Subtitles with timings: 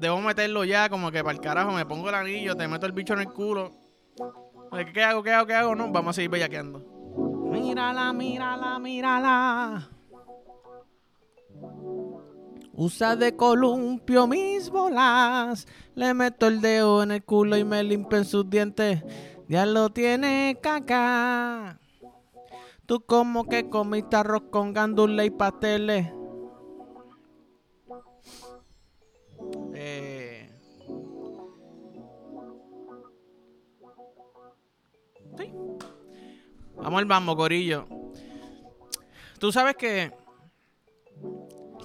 [0.00, 2.92] debo meterlo ya, como que para el carajo, me pongo el anillo, te meto el
[2.92, 3.70] bicho en el culo.
[4.72, 5.22] ¿Qué, qué hago?
[5.22, 5.46] ¿Qué hago?
[5.46, 5.74] ¿Qué hago?
[5.74, 6.78] No, vamos a seguir bellaqueando.
[7.50, 9.90] Mírala, mírala, mírala.
[12.72, 15.66] Usa de columpio mis bolas.
[15.94, 19.02] Le meto el dedo en el culo y me limpio en sus dientes.
[19.48, 21.78] Ya lo tiene caca.
[22.86, 26.10] Tú como que comiste arroz con gandula y pasteles.
[36.90, 37.86] Vamos al corillo.
[39.38, 40.12] Tú sabes que.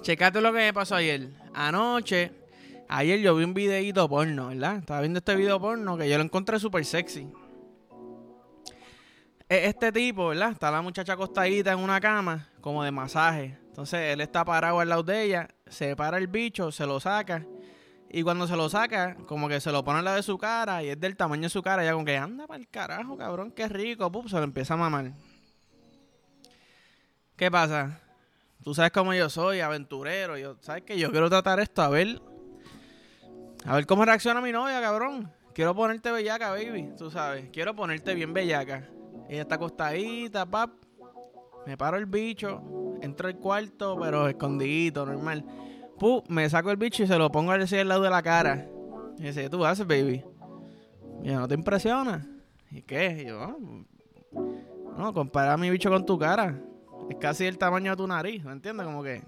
[0.02, 1.30] Checate lo que me pasó ayer.
[1.54, 2.32] Anoche,
[2.88, 4.78] ayer yo vi un videito porno, ¿verdad?
[4.78, 7.28] Estaba viendo este video porno que yo lo encontré súper sexy.
[9.48, 10.52] E, este tipo, ¿verdad?
[10.52, 13.58] Está la muchacha acostadita en una cama, como de masaje.
[13.68, 17.44] Entonces él está parado al lado de ella, se para el bicho, se lo saca.
[18.10, 20.82] Y cuando se lo saca, como que se lo pone al lado de su cara
[20.82, 21.84] y es del tamaño de su cara.
[21.84, 24.10] Ya como que anda para el carajo, cabrón, qué rico.
[24.10, 25.12] Pup, se lo empieza a mamar.
[27.36, 28.00] ¿Qué pasa?
[28.62, 30.38] Tú sabes cómo yo soy, aventurero.
[30.38, 32.20] Yo, ¿Sabes que Yo quiero tratar esto a ver.
[33.64, 35.32] A ver cómo reacciona mi novia, cabrón.
[35.52, 36.92] Quiero ponerte bellaca, baby.
[36.96, 37.48] Tú sabes.
[37.52, 38.88] Quiero ponerte bien bellaca.
[39.28, 40.70] Ella está acostadita, pap.
[41.66, 42.62] Me paro el bicho.
[43.02, 45.44] Entro al cuarto, pero escondidito, normal.
[45.98, 48.68] Puh, me saco el bicho y se lo pongo al lado de la cara.
[49.18, 50.22] Y dice, ¿qué tú haces, baby?
[51.22, 52.26] Y yo, ¿no te impresiona?
[52.70, 53.22] ¿Y qué?
[53.22, 53.56] Y yo,
[54.96, 56.60] no, compara mi bicho con tu cara.
[57.08, 58.84] Es casi el tamaño de tu nariz, ¿me entiendes?
[58.84, 59.22] Como que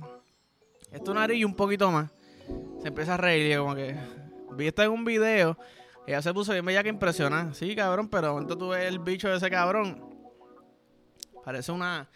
[0.92, 2.10] es tu nariz y un poquito más.
[2.80, 3.96] Se empieza a reír y como que
[4.52, 5.56] vi esto en un video.
[6.06, 7.52] Ella se puso bien bella que impresiona.
[7.54, 10.04] Sí, cabrón, pero momento tú ves el bicho de ese cabrón.
[11.44, 12.08] Parece una,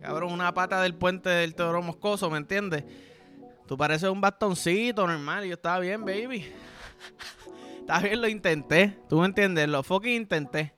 [0.00, 2.84] cabrón, una pata del puente del toro moscoso, ¿me entiendes?
[3.72, 5.46] Tú pareces un bastoncito normal.
[5.46, 6.44] Yo estaba bien, baby.
[7.80, 8.98] estaba bien, lo intenté.
[9.08, 9.66] ¿Tú me entiendes?
[9.66, 10.74] Lo fucking intenté.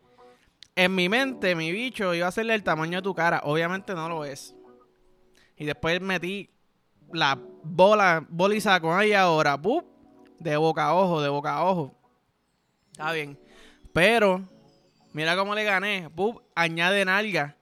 [0.77, 3.41] En mi mente, mi bicho iba a hacerle el tamaño de tu cara.
[3.43, 4.55] Obviamente no lo es.
[5.57, 6.51] Y después metí
[7.13, 9.61] la bola, y saco ahí ahora.
[9.61, 9.85] ¡pup!
[10.39, 11.99] De boca a ojo, de boca a ojo.
[12.93, 13.37] Está bien.
[13.93, 14.41] Pero,
[15.13, 16.09] mira cómo le gané.
[16.15, 16.45] ¡pup!
[16.55, 17.57] Añade nalga.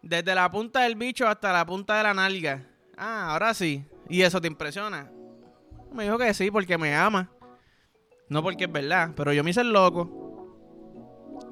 [0.00, 2.64] Desde la punta del bicho hasta la punta de la nalga.
[2.96, 3.84] Ah, ahora sí.
[4.08, 5.10] ¿Y eso te impresiona?
[5.92, 7.30] Me dijo que sí, porque me ama.
[8.28, 10.26] No porque es verdad, pero yo me hice el loco.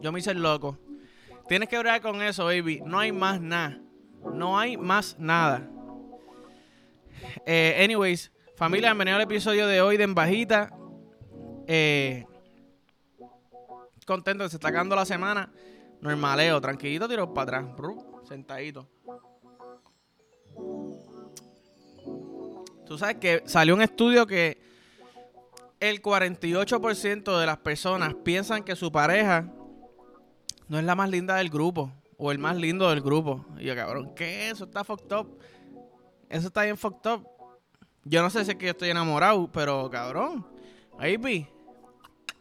[0.01, 0.79] Yo me hice el loco.
[1.49, 2.83] Tienes que hablar con eso, baby.
[2.85, 3.81] No hay más nada.
[4.33, 5.69] No hay más nada.
[7.47, 10.73] Eh, anyways, familia, bienvenido al episodio de hoy de En Bajita.
[11.67, 12.27] Eh,
[14.07, 15.53] contento, se está acabando la semana.
[16.01, 17.77] Normaleo, tranquilito, tiro para atrás.
[18.25, 18.89] Sentadito.
[22.87, 24.59] Tú sabes que salió un estudio que
[25.81, 29.51] el 48% de las personas piensan que su pareja
[30.69, 33.45] no es la más linda del grupo o el más lindo del grupo.
[33.59, 34.51] Y yo, cabrón, ¿qué?
[34.51, 35.39] Eso está fucked up.
[36.29, 37.27] Eso está bien fucked up.
[38.05, 40.47] Yo no sé si es que yo estoy enamorado, pero cabrón,
[40.99, 41.47] baby,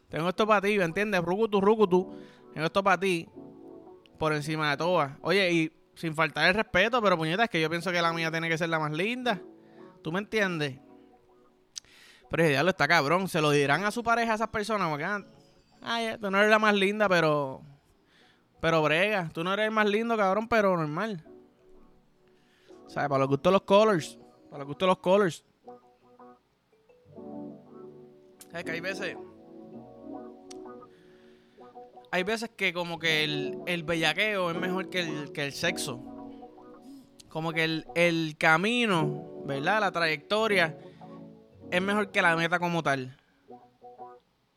[0.08, 1.22] tengo esto para ti, ¿me entiendes?
[1.22, 2.14] Rukutu, rukutu.
[2.52, 3.28] Tengo esto para ti
[4.18, 5.12] por encima de todas.
[5.22, 8.30] Oye, y sin faltar el respeto, pero puñeta, es que yo pienso que la mía
[8.30, 9.40] tiene que ser la más linda.
[10.04, 10.78] ¿Tú me entiendes?
[12.28, 13.26] Pero ya lo está cabrón.
[13.26, 14.90] Se lo dirán a su pareja a esas personas.
[14.90, 15.24] Porque, ah,
[15.80, 17.62] ay, tú no eres la más linda, pero.
[18.60, 19.30] Pero brega.
[19.32, 21.24] Tú no eres el más lindo, cabrón, pero normal.
[22.86, 24.18] O sea, para los gustos los colors.
[24.50, 25.42] Para los gustos los colors.
[28.52, 29.16] Es que hay veces.
[32.10, 35.98] Hay veces que como que el, el bellaqueo es mejor que el, que el sexo.
[37.30, 39.80] Como que el, el camino ¿verdad?
[39.80, 40.76] La trayectoria
[41.70, 43.16] es mejor que la meta como tal.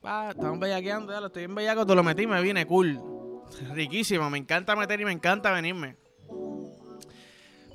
[0.04, 3.02] Ah, estamos bellaqueando, ya lo estoy en bellaco, tú lo metí, me vine cool.
[3.74, 5.98] Riquísimo, me encanta meter y me encanta venirme.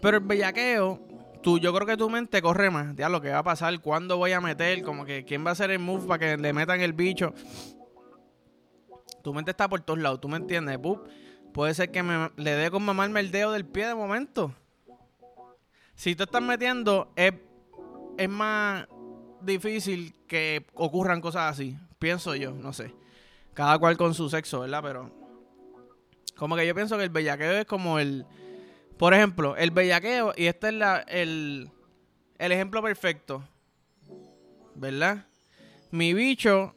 [0.00, 1.00] Pero el bellaqueo,
[1.42, 2.96] tú, yo creo que tu mente corre más.
[2.96, 5.52] Ya lo que va a pasar, cuándo voy a meter, como que quién va a
[5.52, 7.34] hacer el move para que le metan el bicho.
[9.22, 10.78] Tu mente está por todos lados, ¿tú me entiendes?
[11.52, 14.54] puede ser que me, le dé con mamarme el dedo del pie de momento
[15.94, 17.32] si tú estás metiendo, es,
[18.18, 18.86] es más
[19.40, 21.76] difícil que ocurran cosas así.
[21.98, 22.94] Pienso yo, no sé.
[23.54, 24.82] Cada cual con su sexo, ¿verdad?
[24.82, 25.10] Pero.
[26.36, 28.26] Como que yo pienso que el bellaqueo es como el.
[28.98, 31.70] Por ejemplo, el bellaqueo, y este es la, el,
[32.38, 33.42] el ejemplo perfecto.
[34.74, 35.26] ¿Verdad?
[35.90, 36.74] Mi bicho.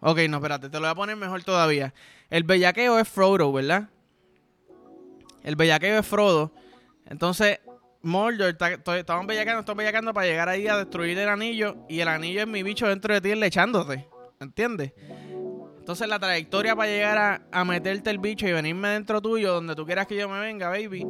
[0.00, 1.94] Ok, no, espérate, te lo voy a poner mejor todavía.
[2.28, 3.88] El bellaqueo es Frodo, ¿verdad?
[5.42, 6.50] El bellaqueo es Frodo.
[7.06, 7.60] Entonces,
[8.04, 8.56] Mordor,
[8.96, 11.76] estamos bellacando, estamos bellacando para llegar ahí a destruir el anillo.
[11.88, 14.06] Y el anillo es mi bicho dentro de ti lechándote.
[14.40, 14.92] ¿Entiendes?
[15.78, 19.74] Entonces la trayectoria para llegar a, a meterte el bicho y venirme dentro tuyo, donde
[19.74, 21.06] tú quieras que yo me venga, baby,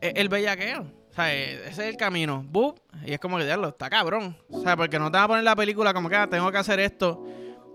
[0.00, 0.82] es el bellaqueo.
[0.82, 2.44] O sea, eh, ese es el camino.
[2.48, 2.78] ¡Bup!
[3.04, 4.36] Y es como que, diablo, está cabrón.
[4.48, 6.58] O sea, porque no te vas a poner la película como que ah, tengo que
[6.58, 7.24] hacer esto.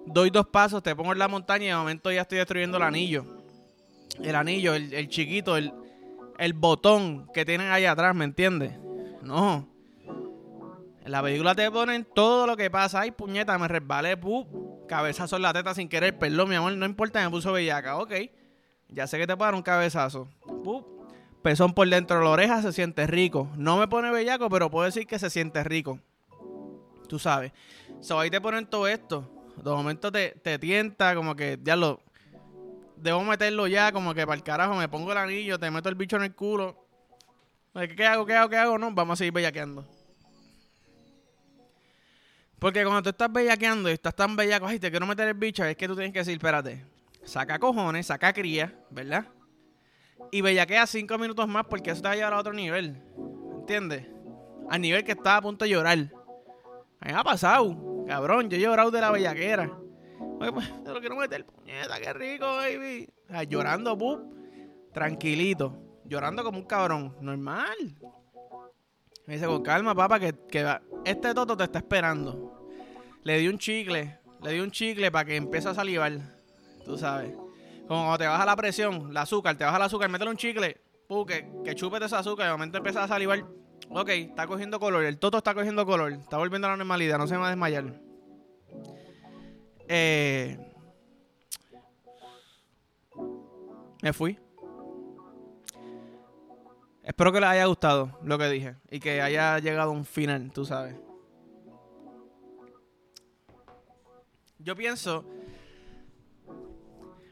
[0.05, 2.83] Doy dos pasos, te pongo en la montaña y de momento ya estoy destruyendo el
[2.83, 3.25] anillo.
[4.21, 5.71] El anillo, el, el chiquito, el,
[6.37, 8.73] el botón que tienen ahí atrás, ¿me entiendes?
[9.21, 9.67] No.
[11.03, 13.01] En la película te ponen todo lo que pasa.
[13.01, 14.47] Ay, puñeta, me resbalé, ¡pup!
[14.87, 16.17] Cabezazo en la teta sin querer.
[16.17, 17.97] Perdón, mi amor, no importa, me puso bellaca.
[17.97, 18.13] Ok.
[18.89, 20.27] Ya sé que te puedo un cabezazo.
[20.63, 20.85] ¡Pup!
[21.41, 23.49] Pezón por dentro de la oreja se siente rico.
[23.55, 25.99] No me pone bellaco, pero puedo decir que se siente rico.
[27.07, 27.53] Tú sabes.
[28.01, 29.29] So, ahí te ponen todo esto.
[29.55, 32.01] De momento te, te tienta, como que, ya lo.
[32.97, 35.95] Debo meterlo ya, como que para el carajo, me pongo el anillo, te meto el
[35.95, 36.87] bicho en el culo.
[37.73, 38.25] ¿Qué hago?
[38.25, 38.49] ¿Qué hago?
[38.49, 38.77] ¿Qué hago?
[38.79, 39.87] No, vamos a seguir bellaqueando.
[42.57, 45.63] Porque cuando tú estás bellaqueando y estás tan bellaco, ay, te quiero meter el bicho,
[45.63, 46.83] es que tú tienes que decir, espérate,
[47.23, 49.25] saca cojones, saca cría, ¿verdad?
[50.31, 52.99] Y bellaquea cinco minutos más porque eso te va a llevar a otro nivel.
[53.59, 54.07] ¿Entiendes?
[54.69, 55.97] Al nivel que estaba a punto de llorar.
[56.99, 59.71] Me ha pasado, cabrón, yo he llorado de la bellaquera.
[60.39, 63.09] Oye, pues, te lo quiero meter, puñeta, qué rico, baby.
[63.25, 64.21] O sea, llorando, pup,
[64.93, 65.75] tranquilito.
[66.05, 67.75] Llorando como un cabrón, normal.
[69.25, 72.69] Me dice, con calma, papá, que, que este toto te está esperando.
[73.23, 76.13] Le di un chicle, le di un chicle para que empiece a salivar.
[76.85, 77.33] Tú sabes.
[77.87, 81.25] Como te baja la presión, el azúcar, te baja el azúcar, métele un chicle, pu,
[81.25, 83.43] que, que chúpete ese azúcar de momento empieza a salivar.
[83.89, 87.27] Ok, está cogiendo color, el toto está cogiendo color, está volviendo a la normalidad, no
[87.27, 88.06] se va a desmayar.
[89.87, 90.57] Eh,
[94.01, 94.39] me fui.
[97.03, 100.51] Espero que les haya gustado lo que dije y que haya llegado a un final,
[100.51, 100.95] tú sabes.
[104.59, 105.23] Yo pienso.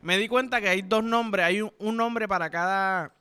[0.01, 1.45] Me di cuenta que hay dos nombres.
[1.45, 3.13] Hay un, un nombre para cada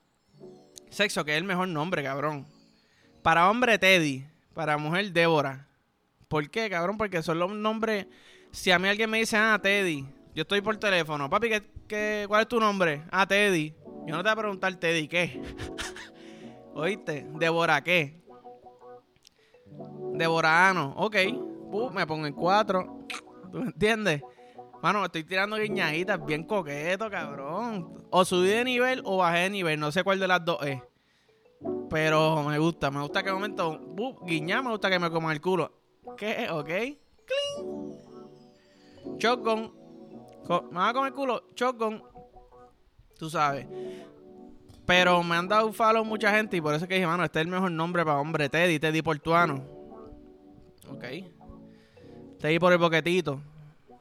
[0.91, 2.47] sexo, que es el mejor nombre, cabrón.
[3.23, 4.25] Para hombre, Teddy.
[4.55, 5.67] Para mujer, Débora.
[6.29, 6.97] ¿Por qué, cabrón?
[6.97, 8.07] Porque son los nombres.
[8.55, 11.29] Si a mí alguien me dice, ah, Teddy, yo estoy por teléfono.
[11.29, 13.03] Papi, ¿qué, qué, cuál es tu nombre?
[13.11, 13.75] Ah, Teddy.
[14.07, 15.43] Yo no te voy a preguntar, Teddy, ¿qué?
[16.75, 17.27] ¿Oíste?
[17.35, 18.23] Débora, ¿qué?
[20.13, 21.17] Deborano, ok.
[21.73, 23.01] Uh, me pongo en cuatro.
[23.53, 24.23] ¿Tú me entiendes?
[24.81, 28.07] Mano, me estoy tirando guiñaditas bien coqueto, cabrón.
[28.11, 29.81] O subí de nivel o bajé de nivel.
[29.81, 30.81] No sé cuál de las dos es.
[31.91, 33.81] Pero me gusta, me gusta que momento.
[33.99, 35.73] Uh, me gusta que me coman el culo.
[36.17, 36.49] ¿Qué?
[36.51, 36.69] ¿Ok?
[36.69, 37.84] ¡Cling!
[39.19, 39.73] Shotgun.
[40.71, 41.45] ¿Me va comer el culo?
[41.55, 42.03] Shotgun.
[43.19, 43.67] Tú sabes.
[44.87, 47.25] Pero me han dado un follow mucha gente y por eso es que dije, mano,
[47.25, 49.65] este es el mejor nombre para hombre, Teddy, Teddy Portuano.
[50.91, 51.05] Ok.
[52.39, 53.41] Teddy por el boquetito.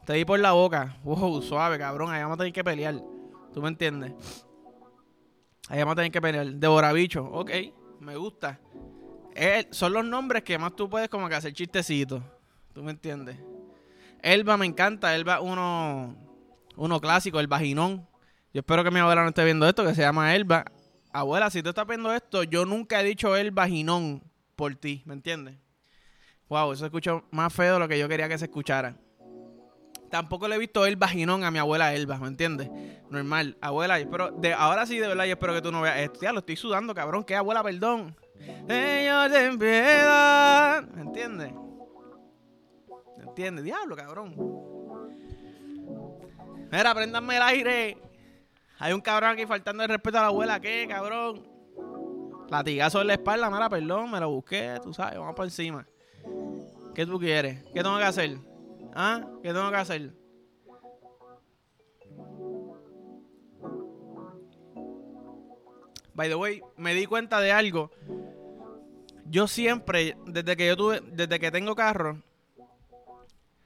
[0.05, 0.97] Teddy por la boca.
[1.03, 2.11] Wow, suave, cabrón.
[2.11, 3.01] Ahí vamos a tener que pelear.
[3.53, 4.13] ¿Tú me entiendes?
[5.69, 6.47] Ahí vamos a tener que pelear.
[6.47, 7.23] Devorabicho.
[7.31, 7.51] Ok,
[8.01, 8.59] me gusta.
[9.71, 12.21] Son los nombres que más tú puedes como que hacer chistecitos.
[12.73, 13.37] ¿Tú me entiendes?
[14.23, 15.15] Elba me encanta.
[15.15, 16.15] Elba uno,
[16.75, 18.07] uno clásico, el vaginón.
[18.53, 20.65] Yo espero que mi abuela no esté viendo esto, que se llama Elba.
[21.11, 24.23] Abuela, si tú estás viendo esto, yo nunca he dicho el vaginón
[24.55, 25.57] por ti, ¿me entiendes?
[26.49, 28.95] Wow, eso escucha más feo de lo que yo quería que se escuchara.
[30.09, 32.69] Tampoco le he visto el vaginón a mi abuela Elba, ¿me entiendes?
[33.09, 33.57] Normal.
[33.61, 36.19] Abuela, yo espero, de, ahora sí, de verdad, yo espero que tú no veas esto.
[36.21, 37.23] Ya lo estoy sudando, cabrón.
[37.23, 38.15] ¿Qué abuela, perdón?
[38.67, 40.83] Señor, ten piedad.
[40.93, 41.53] ¿Me entiendes?
[43.33, 43.65] ¿Me entiendes?
[43.65, 44.35] Diablo, cabrón.
[46.71, 47.97] Mira, préndanme el aire.
[48.77, 50.59] Hay un cabrón aquí faltando el respeto a la abuela.
[50.59, 51.47] ¿Qué, cabrón?
[52.47, 55.87] Latigazo en la espalda, mira, perdón, me lo busqué, tú sabes, vamos por encima.
[56.93, 57.63] ¿Qué tú quieres?
[57.73, 58.37] ¿Qué tengo que hacer?
[58.93, 59.25] ¿Ah?
[59.41, 60.13] ¿Qué tengo que hacer?
[66.13, 67.89] By the way, me di cuenta de algo.
[69.25, 72.21] Yo siempre, desde que yo tuve, desde que tengo carro,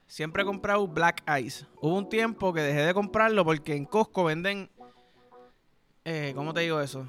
[0.07, 1.65] siempre he comprado Black Ice.
[1.81, 4.69] Hubo un tiempo que dejé de comprarlo porque en Costco venden,
[6.05, 7.07] eh, ¿cómo te digo eso?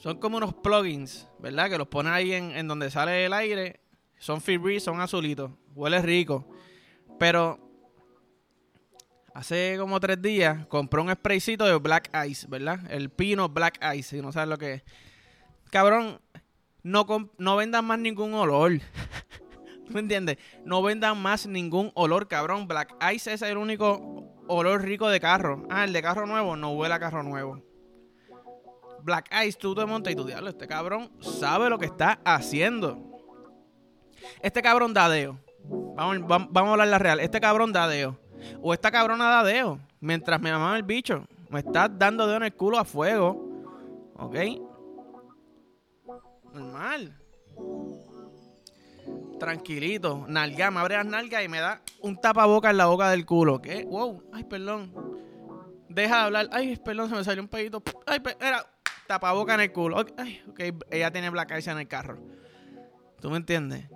[0.00, 1.70] Son como unos plugins, ¿verdad?
[1.70, 3.80] Que los pones ahí en, en donde sale el aire.
[4.18, 5.50] Son free son azulitos.
[5.74, 6.46] Huele rico.
[7.18, 7.58] Pero
[9.34, 12.80] hace como tres días compré un spraycito de Black Ice, ¿verdad?
[12.90, 14.82] El pino Black Ice, si no sabes lo que es.
[15.70, 16.20] Cabrón,
[16.82, 17.06] no,
[17.38, 18.72] no vendan más ningún olor.
[19.86, 20.38] ¿Tú me entiendes?
[20.64, 22.66] No vendan más ningún olor, cabrón.
[22.66, 25.64] Black Ice es el único olor rico de carro.
[25.70, 27.62] Ah, el de carro nuevo no huele a carro nuevo.
[29.02, 32.98] Black Ice, tú te montas y tú diablo, este cabrón sabe lo que está haciendo.
[34.42, 35.38] Este cabrón dadeo.
[35.94, 37.20] Vamos, vamos, a hablar la real.
[37.20, 38.18] Este cabrón dadeo.
[38.60, 39.78] O esta cabrona dadeo.
[40.00, 41.24] Mientras me mamaba el bicho.
[41.48, 44.12] Me estás dando dedo en el culo a fuego.
[44.16, 44.36] ¿Ok?
[46.52, 47.16] Normal.
[49.38, 50.24] Tranquilito.
[50.28, 53.60] Nalga, me abre las nalgas y me da un tapaboca en la boca del culo.
[53.60, 53.84] ¿Qué?
[53.84, 54.30] Wow.
[54.32, 54.92] Ay, perdón.
[55.88, 56.48] Deja de hablar.
[56.52, 57.82] Ay, perdón, se me salió un pedito.
[58.06, 58.66] Ay, era
[59.06, 60.04] tapaboca en el culo.
[60.16, 62.18] Ay, ok, ella tiene Black Ice en el carro.
[63.20, 63.88] ¿Tú me entiendes?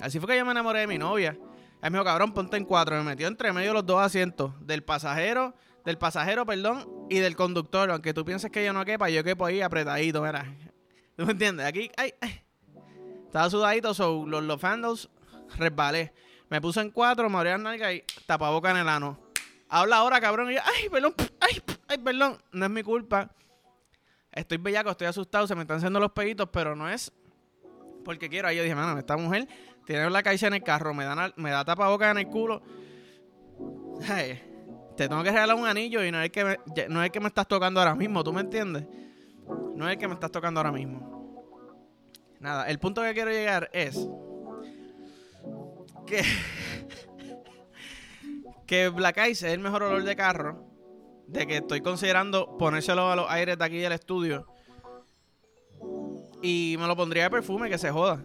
[0.00, 1.36] Así fue que yo me enamoré de mi novia.
[1.82, 2.96] Él me dijo, cabrón, ponte en cuatro.
[2.96, 4.52] Me metió entre medio los dos asientos.
[4.66, 5.54] Del pasajero,
[5.84, 7.90] del pasajero, perdón, y del conductor.
[7.90, 10.44] Aunque tú pienses que yo no quepa, yo quepo ahí apretadito, mira.
[11.16, 11.66] ¿Tú me entiendes?
[11.66, 12.42] Aquí, ay, ay.
[13.30, 15.08] Estaba sudadito, so, los, los fandles
[15.56, 16.12] resbalé.
[16.48, 19.20] Me puse en cuatro, me abrí la nalga y tapaboca en el ano.
[19.68, 20.50] Habla ahora, cabrón.
[20.50, 22.38] Y yo, ay, perdón, ay, ay, perdón.
[22.50, 23.30] No es mi culpa.
[24.32, 27.12] Estoy bellaco, estoy asustado, se me están haciendo los peditos, pero no es
[28.04, 28.48] porque quiero.
[28.48, 29.46] Ahí yo dije, mano, esta mujer
[29.86, 32.62] tiene la caixa en el carro, me da, me da tapaboca en el culo.
[34.96, 36.58] Te tengo que regalar un anillo y no es, que me,
[36.88, 38.88] no es que me estás tocando ahora mismo, ¿tú me entiendes?
[39.76, 41.09] No es que me estás tocando ahora mismo.
[42.40, 44.08] Nada, el punto que quiero llegar es
[46.06, 46.22] que,
[48.66, 50.64] que Black Ice es el mejor olor de carro
[51.26, 54.46] de que estoy considerando ponérselo a los aires de aquí del estudio.
[56.42, 58.24] Y me lo pondría de perfume, que se joda.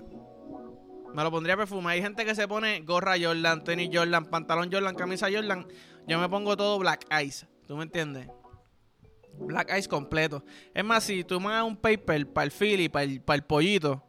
[1.14, 1.92] Me lo pondría de perfume.
[1.92, 5.68] Hay gente que se pone gorra Jordan, tenis Jordan, pantalón Jordan, camisa Jordan.
[6.08, 7.48] Yo me pongo todo Black Ice.
[7.68, 8.28] ¿Tú me entiendes?
[9.38, 10.44] Black Ice completo.
[10.74, 13.44] Es más, si tú me das un paper para el Philly, para el, para el
[13.44, 14.05] pollito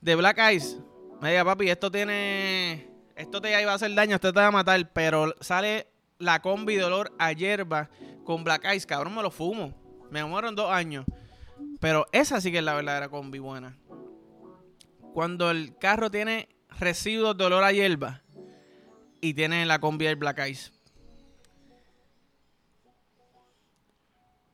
[0.00, 0.78] de Black Ice,
[1.20, 2.88] me diga, papi, esto tiene.
[3.14, 4.90] Esto te iba a hacer daño, esto te va a matar.
[4.92, 5.88] Pero sale
[6.18, 7.90] la combi de olor a hierba
[8.24, 9.74] con Black Ice, cabrón, me lo fumo.
[10.10, 11.04] Me muero en dos años.
[11.78, 13.76] Pero esa sí que es la verdadera combi buena.
[15.12, 18.22] Cuando el carro tiene residuos de olor a hierba
[19.20, 20.70] y tiene la combi del Black Ice.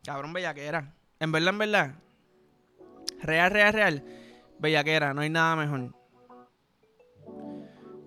[0.05, 0.95] Cabrón, bellaquera.
[1.21, 1.95] En verdad, en verdad.
[3.23, 4.05] Real, real, real.
[4.59, 5.95] Bellaquera, no hay nada mejor.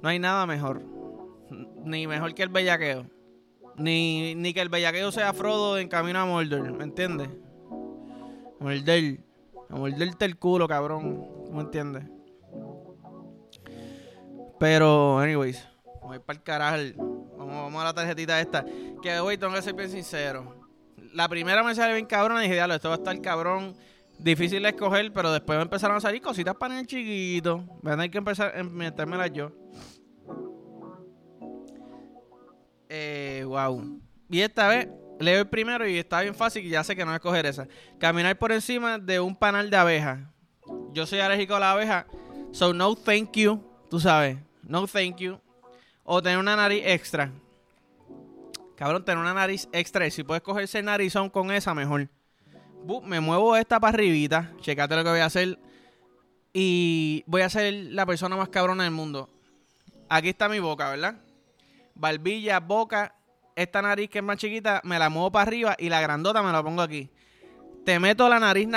[0.01, 0.81] No hay nada mejor.
[1.83, 3.05] Ni mejor que el bellaqueo.
[3.75, 7.29] Ni, ni que el bellaqueo sea Frodo en camino a Mordor, ¿me entiendes?
[7.29, 9.19] A morder.
[9.69, 11.27] Morderte el culo, cabrón.
[11.51, 12.03] ¿Me entiendes?
[14.59, 15.65] Pero, anyways.
[16.01, 16.77] Voy para el carajo.
[17.37, 18.65] Vamos, vamos a la tarjetita esta.
[19.01, 20.67] Que, güey, tengo que ser bien sincero.
[21.13, 23.75] La primera me salió bien cabrón y dije, diablo, esto va a estar cabrón.
[24.19, 27.63] Difícil de escoger, pero después me empezaron a salir cositas para el chiquito.
[27.81, 29.51] Van a tener que empezar a metérmelas yo.
[32.89, 34.01] Eh, wow.
[34.29, 37.07] Y esta vez leo el primero y está bien fácil y ya sé que no
[37.07, 37.67] voy a escoger esa.
[37.97, 40.19] Caminar por encima de un panal de abejas.
[40.91, 42.05] Yo soy alérgico a la abeja.
[42.51, 43.63] So no thank you.
[43.89, 44.37] Tú sabes.
[44.63, 45.39] No thank you.
[46.03, 47.31] O tener una nariz extra.
[48.75, 50.09] Cabrón, tener una nariz extra.
[50.09, 52.09] Si puedes cogerse el narizón con esa, mejor.
[53.03, 54.51] Me muevo esta para arribita.
[54.61, 55.59] Checate lo que voy a hacer.
[56.53, 59.29] Y voy a ser la persona más cabrona del mundo.
[60.09, 61.15] Aquí está mi boca, ¿verdad?
[61.99, 63.13] barbilla, boca,
[63.55, 66.51] esta nariz que es más chiquita, me la muevo para arriba y la grandota me
[66.51, 67.09] la pongo aquí.
[67.85, 68.67] Te meto la nariz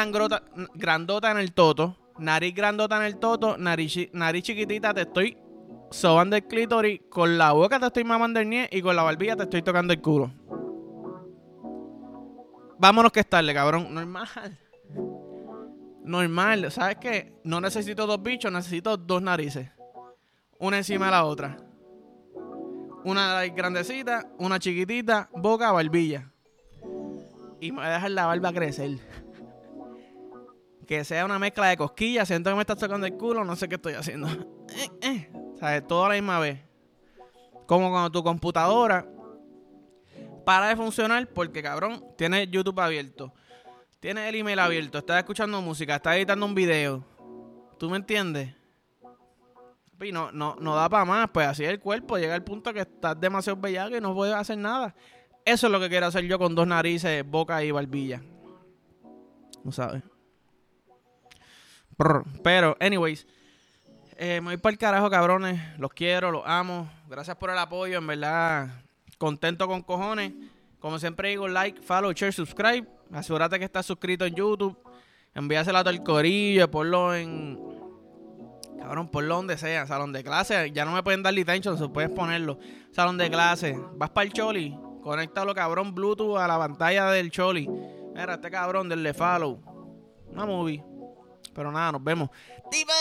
[0.74, 5.38] grandota en el toto, nariz grandota en el toto, nariz, nariz chiquitita, te estoy
[5.90, 9.36] sobando el clítoris, con la boca te estoy mamando el nie y con la barbilla
[9.36, 10.32] te estoy tocando el culo.
[12.82, 13.94] Vámonos que es tarde, cabrón.
[13.94, 14.58] Normal.
[16.02, 16.72] Normal.
[16.72, 17.32] ¿Sabes qué?
[17.44, 19.70] No necesito dos bichos, necesito dos narices.
[20.58, 21.58] Una encima de la otra.
[23.04, 26.28] Una grandecita, una chiquitita, boca, barbilla.
[27.60, 28.98] Y me voy a dejar la barba crecer.
[30.84, 32.26] Que sea una mezcla de cosquillas.
[32.26, 34.26] Siento que me estás tocando el culo, no sé qué estoy haciendo.
[34.74, 35.32] Eh, eh.
[35.60, 35.86] ¿Sabes?
[35.86, 36.58] Todo a la misma vez.
[37.66, 39.06] Como cuando tu computadora
[40.44, 43.32] para de funcionar porque, cabrón, tienes YouTube abierto.
[44.00, 44.98] Tienes el email abierto.
[44.98, 45.96] Estás escuchando música.
[45.96, 47.04] Estás editando un video.
[47.78, 48.54] ¿Tú me entiendes?
[50.04, 51.30] y no, no, no da para más.
[51.32, 52.18] Pues así es el cuerpo.
[52.18, 54.94] Llega el punto que estás demasiado bellaco y no puedes hacer nada.
[55.44, 58.22] Eso es lo que quiero hacer yo con dos narices, boca y barbilla.
[59.64, 60.02] No sabes.
[62.42, 63.26] Pero, anyways.
[64.16, 65.60] Eh, me voy para el carajo, cabrones.
[65.78, 66.90] Los quiero, los amo.
[67.08, 68.68] Gracias por el apoyo, en verdad.
[69.22, 70.32] Contento con cojones.
[70.80, 72.88] Como siempre digo, like, follow, share, subscribe.
[73.12, 74.76] Asegúrate que estás suscrito en YouTube.
[75.32, 77.56] Envíaselo a todo el corillo, ponlo en,
[78.80, 80.72] Cabrón, ponlo donde sea, salón de clase.
[80.72, 82.58] Ya no me pueden dar detention, se puedes ponerlo.
[82.90, 83.78] Salón de clase.
[83.94, 84.76] Vas para el Choli.
[85.04, 87.68] Conéctalo, cabrón, Bluetooth a la pantalla del Choli.
[87.68, 89.60] Mira, este cabrón del follow.
[90.32, 90.82] Una movie.
[91.54, 92.28] Pero nada, nos vemos.
[92.72, 92.92] ¡Tipo!